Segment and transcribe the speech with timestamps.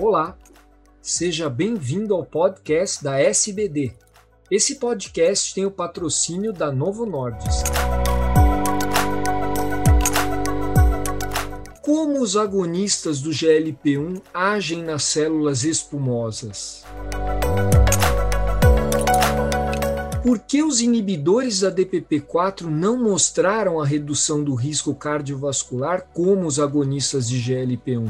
[0.00, 0.36] Olá,
[1.00, 3.92] seja bem-vindo ao podcast da SBD.
[4.50, 7.66] Esse podcast tem o patrocínio da Novo Nordisk.
[11.82, 16.84] Como os agonistas do GLP-1 agem nas células espumosas?
[20.24, 26.58] Por que os inibidores da DPP-4 não mostraram a redução do risco cardiovascular como os
[26.58, 28.08] agonistas de GLP-1?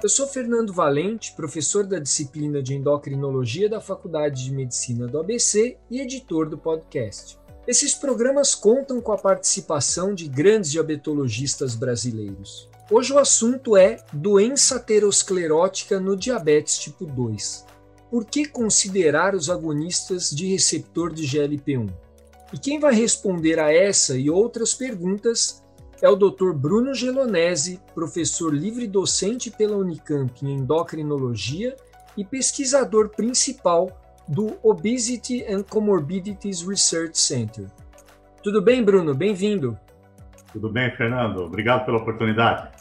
[0.00, 5.76] Eu sou Fernando Valente, professor da disciplina de endocrinologia da Faculdade de Medicina do ABC
[5.90, 7.40] e editor do podcast.
[7.66, 12.70] Esses programas contam com a participação de grandes diabetologistas brasileiros.
[12.88, 17.68] Hoje o assunto é doença aterosclerótica no diabetes tipo 2
[18.10, 21.88] por que considerar os agonistas de receptor de GLP-1?
[22.52, 25.62] E quem vai responder a essa e outras perguntas
[26.02, 26.52] é o Dr.
[26.52, 31.76] Bruno Gelonese, professor livre docente pela Unicamp em endocrinologia
[32.16, 33.88] e pesquisador principal
[34.26, 37.66] do Obesity and Comorbidities Research Center.
[38.42, 39.14] Tudo bem, Bruno?
[39.14, 39.78] Bem-vindo.
[40.52, 41.42] Tudo bem, Fernando.
[41.44, 42.79] Obrigado pela oportunidade.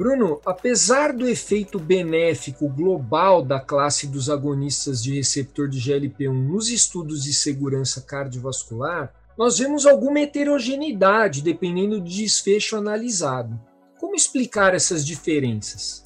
[0.00, 6.70] Bruno, apesar do efeito benéfico global da classe dos agonistas de receptor de GLP-1 nos
[6.70, 13.60] estudos de segurança cardiovascular, nós vemos alguma heterogeneidade dependendo do desfecho analisado.
[13.98, 16.02] Como explicar essas diferenças?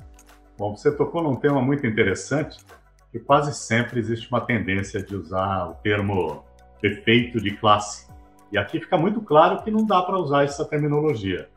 [0.58, 2.66] Bom, você tocou num tema muito interessante,
[3.12, 6.42] que quase sempre existe uma tendência de usar o termo
[6.82, 8.08] efeito de classe.
[8.50, 11.48] E aqui fica muito claro que não dá para usar essa terminologia.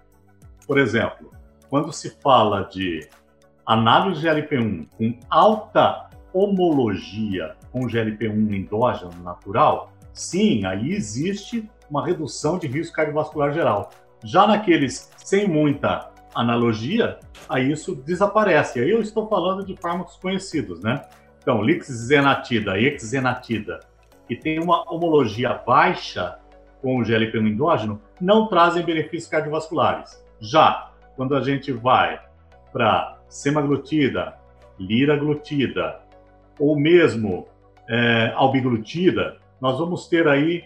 [0.68, 1.36] Por exemplo,
[1.70, 3.08] quando se fala de
[3.66, 12.58] análise de GLP-1 com alta homologia com GLP-1 endógeno natural, sim, aí existe uma redução
[12.58, 13.90] de risco cardiovascular geral.
[14.24, 18.80] Já naqueles sem muita analogia, aí isso desaparece.
[18.80, 21.02] Aí eu estou falando de fármacos conhecidos, né?
[21.42, 23.80] Então, lixzenatida, exenatida,
[24.28, 26.38] que tem uma homologia baixa
[26.82, 30.22] com o GLP-1 endógeno, não trazem benefícios cardiovasculares.
[30.40, 32.22] Já quando a gente vai
[32.72, 34.38] para semaglutida,
[34.80, 36.00] liraglutida
[36.60, 37.48] ou mesmo
[37.90, 40.64] é, albiglutida, nós vamos ter aí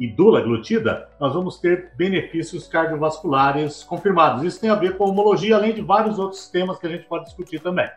[0.00, 4.42] e dulaglutida, nós vamos ter benefícios cardiovasculares confirmados.
[4.42, 7.06] Isso tem a ver com a homologia, além de vários outros temas que a gente
[7.06, 7.88] pode discutir também.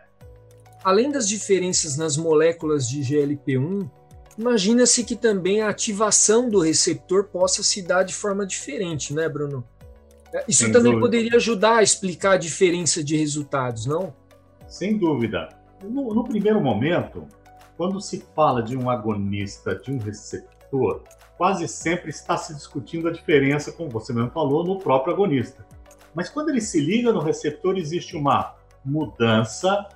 [0.84, 3.90] Além das diferenças nas moléculas de GLP-1,
[4.38, 9.64] imagina-se que também a ativação do receptor possa se dar de forma diferente, né, Bruno?
[10.48, 11.06] Isso Sem também dúvida.
[11.06, 14.12] poderia ajudar a explicar a diferença de resultados, não?
[14.68, 15.48] Sem dúvida.
[15.82, 17.26] No, no, primeiro momento,
[17.76, 21.02] quando se fala de um agonista, de um receptor,
[21.36, 25.64] quase sempre está se discutindo a diferença, como você mesmo falou, no próprio agonista.
[26.14, 28.54] Mas quando ele se liga no receptor, existe uma
[28.84, 29.86] mudança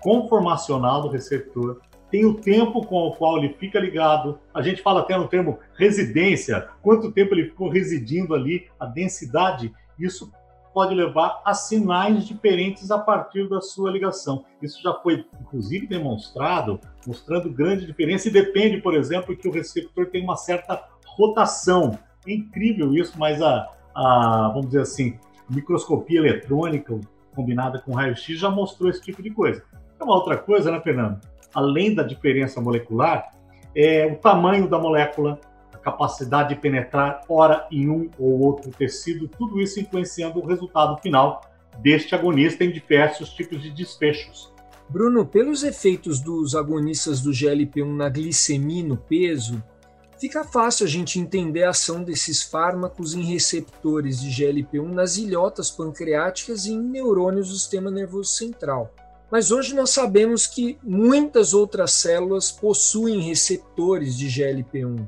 [0.00, 1.80] conformacional do receptor
[2.10, 4.38] tem o tempo com o qual ele fica ligado.
[4.52, 9.72] A gente fala até no termo residência, quanto tempo ele ficou residindo ali, a densidade.
[9.98, 10.32] Isso
[10.72, 14.44] pode levar a sinais diferentes a partir da sua ligação.
[14.62, 20.06] Isso já foi, inclusive, demonstrado, mostrando grande diferença e depende, por exemplo, que o receptor
[20.06, 21.98] tem uma certa rotação.
[22.26, 25.18] É incrível isso, mas a, a vamos dizer assim,
[25.50, 26.98] microscopia eletrônica
[27.34, 29.62] combinada com raio-x já mostrou esse tipo de coisa.
[29.98, 31.20] É uma outra coisa, né, Fernando?
[31.54, 33.30] Além da diferença molecular,
[33.74, 35.38] é o tamanho da molécula,
[35.72, 41.00] a capacidade de penetrar, ora em um ou outro tecido, tudo isso influenciando o resultado
[41.00, 41.42] final
[41.78, 44.52] deste agonista em diversos tipos de desfechos.
[44.88, 49.62] Bruno, pelos efeitos dos agonistas do GLP-1 na glicemia e no peso,
[50.18, 55.70] fica fácil a gente entender a ação desses fármacos em receptores de GLP-1 nas ilhotas
[55.70, 58.92] pancreáticas e em neurônios do sistema nervoso central.
[59.30, 65.06] Mas hoje nós sabemos que muitas outras células possuem receptores de GLP-1.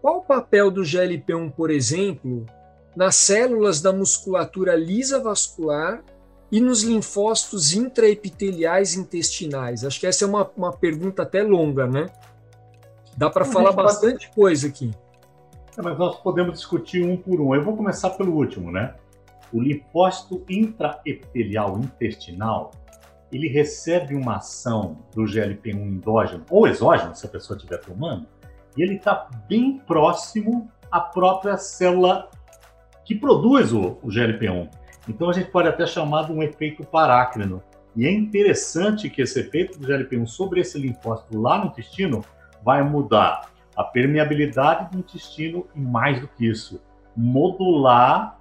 [0.00, 2.46] Qual o papel do GLP-1, por exemplo,
[2.94, 6.02] nas células da musculatura lisa vascular
[6.50, 9.84] e nos linfócitos intraepiteliais intestinais?
[9.84, 12.06] Acho que essa é uma, uma pergunta até longa, né?
[13.16, 14.34] Dá para falar bastante pode...
[14.36, 14.92] coisa aqui.
[15.76, 17.52] É, mas nós podemos discutir um por um.
[17.52, 18.94] Eu vou começar pelo último, né?
[19.52, 22.70] O linfócito intraepitelial intestinal
[23.32, 28.26] ele recebe uma ação do GLP-1 endógeno ou exógeno, se a pessoa estiver tomando,
[28.76, 32.30] e ele está bem próximo à própria célula
[33.04, 34.68] que produz o, o GLP-1.
[35.08, 37.62] Então a gente pode até chamar de um efeito parácrino.
[37.96, 42.22] E é interessante que esse efeito do GLP-1 sobre esse linfócito lá no intestino
[42.62, 46.80] vai mudar a permeabilidade do intestino e mais do que isso,
[47.16, 48.38] modular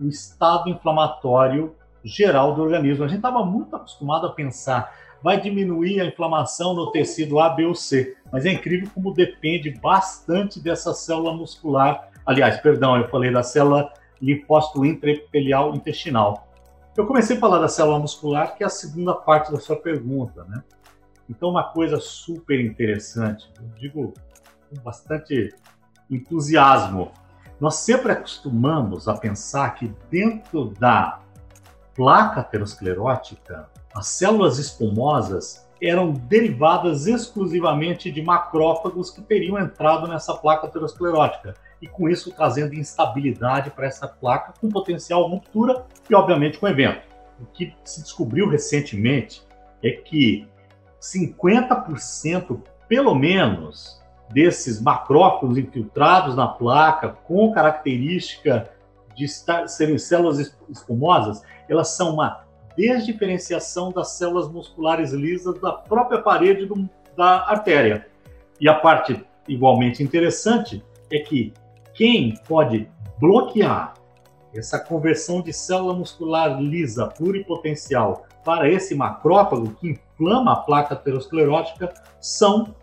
[0.00, 3.04] o estado inflamatório geral do organismo.
[3.04, 7.64] A gente estava muito acostumado a pensar, vai diminuir a inflamação no tecido A, B
[7.64, 12.10] ou C, mas é incrível como depende bastante dessa célula muscular.
[12.26, 13.90] Aliás, perdão, eu falei da célula
[14.20, 16.46] linfócito intraepitelial intestinal.
[16.96, 20.44] Eu comecei a falar da célula muscular, que é a segunda parte da sua pergunta,
[20.44, 20.62] né?
[21.28, 24.12] Então, uma coisa super interessante, eu digo
[24.68, 25.54] com bastante
[26.10, 27.10] entusiasmo,
[27.58, 31.23] nós sempre acostumamos a pensar que dentro da
[31.94, 40.66] placa aterosclerótica, as células espumosas eram derivadas exclusivamente de macrófagos que teriam entrado nessa placa
[40.66, 46.66] aterosclerótica e com isso trazendo instabilidade para essa placa com potencial ruptura e obviamente com
[46.66, 47.02] evento.
[47.40, 49.42] O que se descobriu recentemente
[49.82, 50.48] é que
[51.00, 58.70] 50% pelo menos desses macrófagos infiltrados na placa com característica
[59.14, 62.44] de estar, serem células espumosas, elas são uma
[62.76, 68.06] desdiferenciação das células musculares lisas da própria parede do, da artéria.
[68.60, 71.52] E a parte igualmente interessante é que
[71.92, 72.88] quem pode
[73.20, 73.94] bloquear
[74.54, 81.92] essa conversão de célula muscular lisa pluripotencial para esse macrófago que inflama a placa aterosclerótica
[82.20, 82.74] são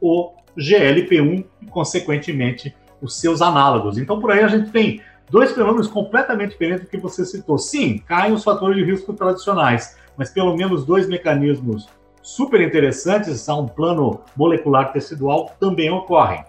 [0.00, 3.98] o GLP-1 e, consequentemente, os seus análogos.
[3.98, 5.00] Então, por aí a gente tem
[5.30, 7.58] dois fenômenos completamente diferentes do que você citou.
[7.58, 11.88] Sim, caem os fatores de risco tradicionais, mas pelo menos dois mecanismos
[12.22, 16.44] super interessantes a um plano molecular tecidual também ocorrem.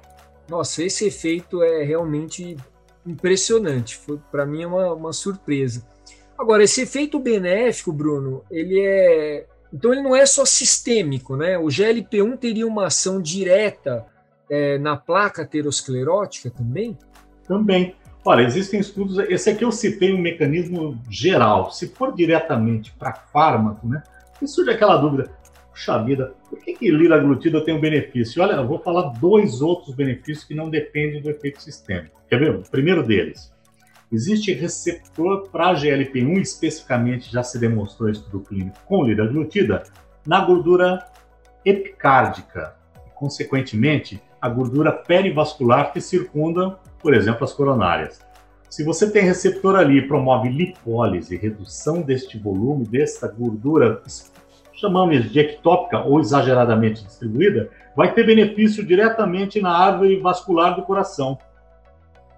[0.49, 2.57] Nossa, esse efeito é realmente
[3.05, 3.95] impressionante.
[3.95, 5.85] Foi para mim é uma, uma surpresa.
[6.37, 11.57] Agora, esse efeito benéfico, Bruno, ele é então ele não é só sistêmico, né?
[11.57, 14.05] O GLP-1 teria uma ação direta
[14.49, 16.97] é, na placa aterosclerótica também?
[17.45, 17.95] Também.
[18.27, 19.17] Olha, existem estudos.
[19.29, 21.71] Esse aqui eu citei um mecanismo geral.
[21.71, 24.03] Se for diretamente para fármaco, né?
[24.45, 25.31] Surge aquela dúvida:
[25.69, 28.43] puxa vida, por que, que liraglutida tem um benefício?
[28.43, 32.21] Olha, eu vou falar dois outros benefícios que não dependem do efeito sistêmico.
[32.29, 32.55] Quer ver?
[32.55, 33.49] O primeiro deles.
[34.11, 39.83] Existe receptor para GLP-1, especificamente já se demonstrou em estudo clínico com liraglutida,
[40.25, 40.99] na gordura
[41.63, 42.75] epicárdica,
[43.15, 48.19] consequentemente, a gordura perivascular que circunda, por exemplo, as coronárias.
[48.69, 54.01] Se você tem receptor ali e promove lipólise, redução deste volume, desta gordura,
[54.73, 61.37] chamamos de ectópica ou exageradamente distribuída, vai ter benefício diretamente na árvore vascular do coração.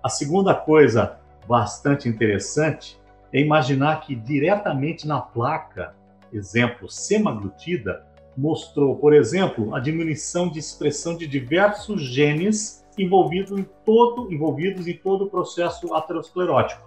[0.03, 1.17] A segunda coisa
[1.47, 3.01] bastante interessante
[3.33, 5.95] é imaginar que diretamente na placa,
[6.31, 8.05] exemplo, semaglutida,
[8.37, 14.95] mostrou, por exemplo, a diminuição de expressão de diversos genes envolvidos em todo, envolvidos em
[14.95, 16.81] todo o processo aterosclerótico,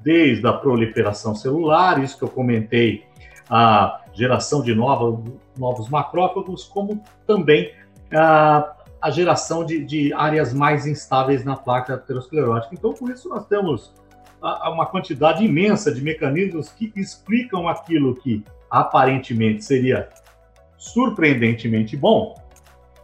[0.00, 3.04] desde a proliferação celular, isso que eu comentei,
[3.50, 7.72] a geração de novos, novos macrófagos, como também
[8.12, 12.74] a, a geração de, de áreas mais instáveis na placa aterosclerótica.
[12.74, 13.92] Então, com isso, nós temos
[14.40, 20.08] uma quantidade imensa de mecanismos que explicam aquilo que aparentemente seria
[20.76, 22.34] surpreendentemente bom.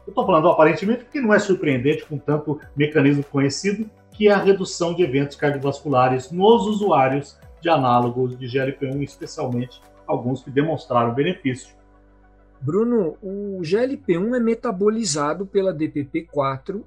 [0.06, 4.38] Eu estou falando aparentemente porque não é surpreendente com tanto mecanismo conhecido, que é a
[4.38, 11.74] redução de eventos cardiovasculares nos usuários de análogos de GLP-1, especialmente alguns que demonstraram benefício.
[12.60, 16.82] Bruno, o GLP-1 é metabolizado pela DPP-4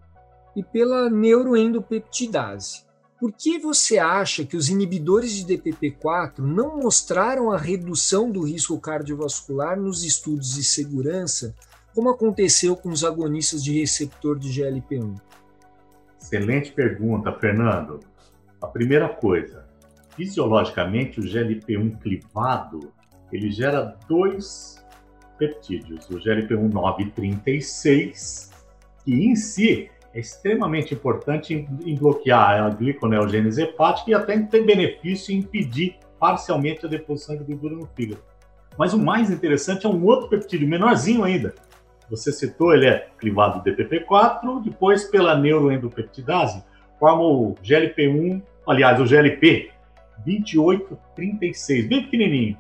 [0.56, 2.86] e pela neuroendopeptidase.
[3.20, 8.80] Por que você acha que os inibidores de DPP-4 não mostraram a redução do risco
[8.80, 11.56] cardiovascular nos estudos de segurança,
[11.98, 15.20] como aconteceu com os agonistas de receptor de GLP-1?
[16.22, 18.02] Excelente pergunta, Fernando.
[18.62, 19.66] A primeira coisa,
[20.16, 22.94] fisiologicamente o GLP-1 clivado,
[23.34, 24.86] ele gera dois
[25.40, 28.52] peptídeos, o GLP-1 936,
[29.04, 35.34] que em si é extremamente importante em, bloquear a gliconeogênese hepática e até tem benefício
[35.34, 38.22] em impedir parcialmente a deposição de gordura no fígado.
[38.78, 41.56] Mas o mais interessante é um outro peptídeo, menorzinho ainda.
[42.10, 46.64] Você citou, ele é clivado DPP-4, depois pela neuroendopeptidase,
[47.00, 49.72] forma o GLP-1, aliás, o GLP
[50.26, 52.58] 2836, bem pequenininho.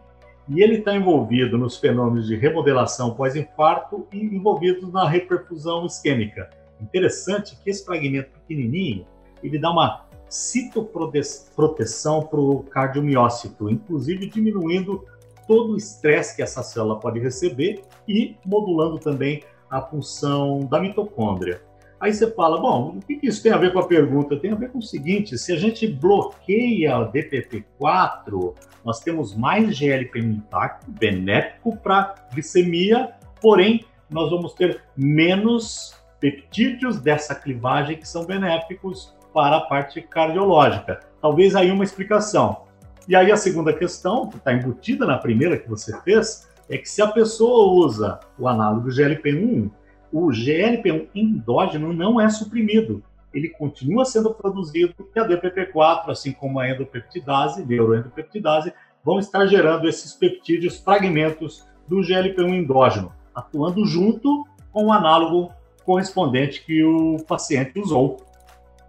[0.49, 6.49] E ele está envolvido nos fenômenos de remodelação pós-infarto e envolvido na reperfusão isquêmica.
[6.79, 9.05] Interessante que esse fragmento pequenininho,
[9.43, 15.05] ele dá uma citoproteção para o cardiomiócito, inclusive diminuindo
[15.47, 21.61] todo o estresse que essa célula pode receber e modulando também a função da mitocôndria.
[21.99, 24.37] Aí você fala, bom, o que isso tem a ver com a pergunta?
[24.37, 28.53] Tem a ver com o seguinte: se a gente bloqueia o DPP-4,
[28.85, 37.33] nós temos mais GLP intacto, benéfico para glicemia, porém, nós vamos ter menos peptídeos dessa
[37.33, 40.99] clivagem que são benéficos para a parte cardiológica.
[41.19, 42.66] Talvez aí uma explicação.
[43.07, 46.89] E aí a segunda questão, que está embutida na primeira que você fez, é que
[46.89, 49.71] se a pessoa usa o análogo GLP-1,
[50.11, 53.01] o GLP-1 endógeno não é suprimido.
[53.33, 58.73] Ele continua sendo produzido e a DPP-4, assim como a endopeptidase, neuroendopeptidase,
[59.03, 65.51] vão estar gerando esses peptídeos, fragmentos do GLP-1 endógeno, atuando junto com o análogo
[65.85, 68.17] correspondente que o paciente usou.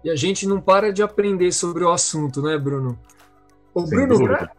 [0.02, 2.98] E a gente não para de aprender sobre o assunto, né, Bruno?
[3.74, 4.50] Ô, Bruno, gra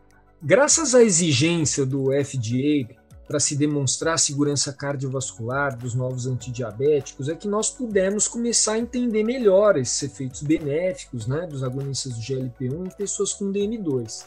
[0.41, 2.95] graças à exigência do FDA
[3.29, 8.79] para se demonstrar a segurança cardiovascular dos novos antidiabéticos, é que nós pudemos começar a
[8.79, 14.25] entender melhor esses efeitos benéficos né, dos agonistas do GLP-1 em pessoas com DM2.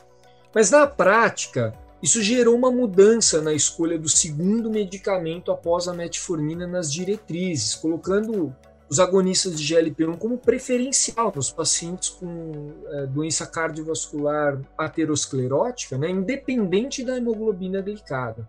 [0.54, 6.66] Mas na prática, isso gerou uma mudança na escolha do segundo medicamento após a metformina
[6.66, 8.54] nas diretrizes, colocando
[8.92, 17.02] os agonistas de GLP-1 como preferencial nos pacientes com é, doença cardiovascular aterosclerótica, né, independente
[17.02, 18.46] da hemoglobina glicada.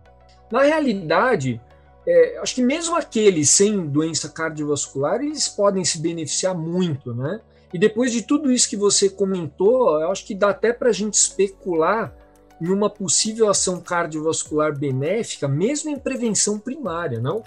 [0.52, 1.58] Na realidade,
[2.06, 7.40] é, acho que mesmo aqueles sem doença cardiovascular, eles podem se beneficiar muito, né?
[7.72, 10.92] E depois de tudo isso que você comentou, eu acho que dá até para a
[10.92, 12.14] gente especular
[12.60, 17.42] em uma possível ação cardiovascular benéfica, mesmo em prevenção primária, não?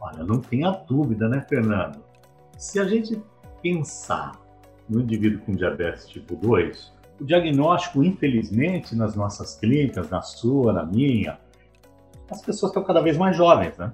[0.00, 2.11] Olha, não tenha dúvida, né, Fernando?
[2.56, 3.20] Se a gente
[3.62, 4.40] pensar
[4.88, 10.84] no indivíduo com diabetes tipo 2, o diagnóstico, infelizmente, nas nossas clínicas, na sua, na
[10.84, 11.38] minha,
[12.30, 13.92] as pessoas estão cada vez mais jovens, né?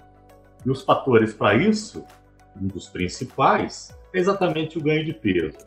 [0.64, 2.04] E os fatores para isso,
[2.60, 5.58] um dos principais, é exatamente o ganho de peso.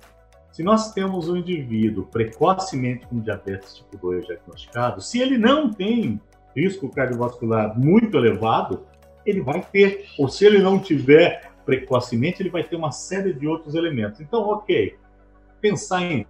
[0.52, 6.20] Se nós temos um indivíduo precocemente com diabetes tipo 2 diagnosticado, se ele não tem
[6.56, 8.86] risco cardiovascular muito elevado,
[9.26, 10.08] ele vai ter.
[10.18, 14.20] Ou se ele não tiver precocemente, ele vai ter uma série de outros elementos.
[14.20, 14.98] Então, ok,
[15.60, 16.26] pensar em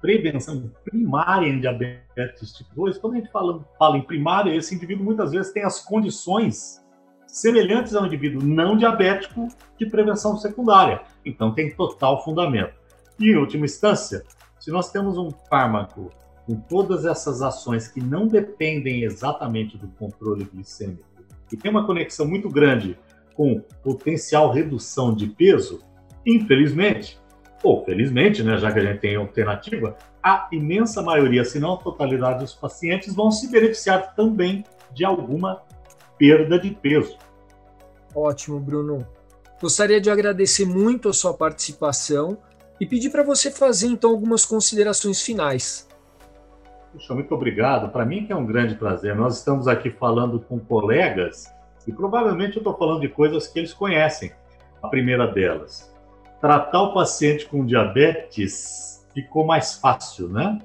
[0.00, 5.04] prevenção primária em diabetes tipo 2, quando a gente fala, fala em primária, esse indivíduo
[5.04, 6.82] muitas vezes tem as condições
[7.26, 11.02] semelhantes ao indivíduo não diabético de prevenção secundária.
[11.24, 12.74] Então tem total fundamento.
[13.18, 14.24] E em última instância,
[14.58, 16.10] se nós temos um fármaco
[16.46, 21.04] com todas essas ações que não dependem exatamente do controle glicêmico
[21.52, 22.98] e tem uma conexão muito grande
[23.34, 25.80] com potencial redução de peso,
[26.26, 27.20] infelizmente,
[27.62, 31.76] ou felizmente, né, já que a gente tem alternativa, a imensa maioria, se não a
[31.76, 35.62] totalidade dos pacientes, vão se beneficiar também de alguma
[36.18, 37.16] perda de peso.
[38.14, 39.06] Ótimo, Bruno.
[39.60, 42.38] Gostaria de agradecer muito a sua participação
[42.80, 45.88] e pedir para você fazer então algumas considerações finais.
[46.92, 47.90] Puxa, muito obrigado.
[47.90, 49.14] Para mim que é um grande prazer.
[49.14, 51.46] Nós estamos aqui falando com colegas
[51.86, 54.32] e provavelmente eu estou falando de coisas que eles conhecem.
[54.82, 55.94] A primeira delas,
[56.40, 60.58] tratar o paciente com diabetes ficou mais fácil, né?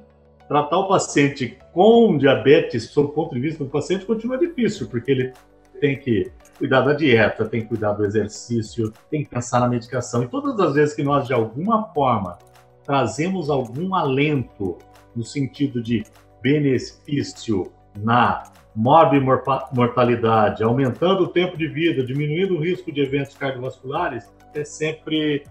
[0.48, 5.12] Tratar o paciente com diabetes, sob o ponto de vista do paciente, continua difícil, porque
[5.12, 5.34] ele
[5.80, 10.24] tem que cuidar da dieta, tem que cuidar do exercício, tem que pensar na medicação.
[10.24, 12.38] E todas as vezes que nós, de alguma forma,
[12.84, 14.78] trazemos algum alento
[15.16, 16.04] no sentido de
[16.42, 18.44] benefício na
[18.78, 25.44] morbimortalidade, aumentando o tempo de vida, diminuindo o risco de eventos cardiovasculares, é sempre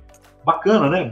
[0.45, 1.11] bacana, né?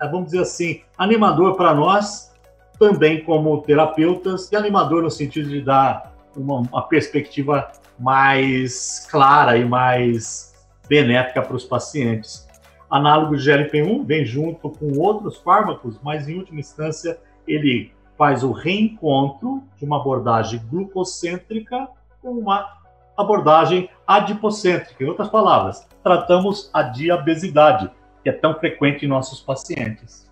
[0.00, 2.32] Vamos dizer assim, animador para nós,
[2.78, 9.64] também como terapeutas, e animador no sentido de dar uma, uma perspectiva mais clara e
[9.64, 10.54] mais
[10.88, 12.46] benéfica para os pacientes.
[12.88, 17.18] Análogo de GLP-1 vem junto com outros fármacos, mas em última instância
[17.48, 21.88] ele faz o reencontro de uma abordagem glucocêntrica
[22.22, 22.76] com uma
[23.16, 25.02] abordagem adipocêntrica.
[25.02, 27.90] Em outras palavras, tratamos a diabesidade,
[28.22, 30.30] que é tão frequente em nossos pacientes.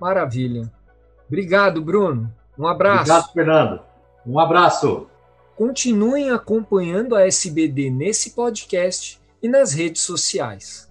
[0.00, 0.70] Maravilha.
[1.26, 2.32] Obrigado, Bruno.
[2.58, 3.10] Um abraço.
[3.10, 3.80] Obrigado, Fernando.
[4.26, 5.06] Um abraço.
[5.56, 10.90] Continuem acompanhando a SBD nesse podcast e nas redes sociais.